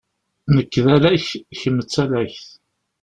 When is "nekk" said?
0.55-0.73